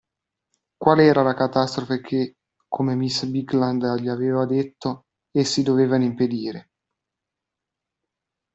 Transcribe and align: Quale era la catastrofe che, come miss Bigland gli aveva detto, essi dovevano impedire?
Quale 0.77 1.03
era 1.03 1.21
la 1.21 1.35
catastrofe 1.35 2.01
che, 2.01 2.37
come 2.67 2.95
miss 2.95 3.23
Bigland 3.25 3.85
gli 3.99 4.07
aveva 4.07 4.47
detto, 4.47 5.05
essi 5.29 5.61
dovevano 5.61 6.05
impedire? 6.05 6.71